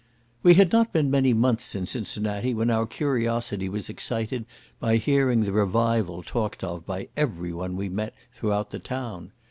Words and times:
We 0.41 0.55
had 0.55 0.71
not 0.71 0.91
been 0.91 1.11
many 1.11 1.31
months 1.31 1.75
in 1.75 1.85
Cincinnati 1.85 2.55
when 2.55 2.71
our 2.71 2.87
curiosity 2.87 3.69
was 3.69 3.87
excited 3.87 4.47
by 4.79 4.95
hearing 4.97 5.41
the 5.41 5.51
"revival" 5.51 6.23
talked 6.23 6.63
of 6.63 6.87
by 6.87 7.09
every 7.15 7.53
one 7.53 7.75
we 7.77 7.87
met 7.87 8.15
throughout 8.33 8.71
the 8.71 8.79
town. 8.79 9.31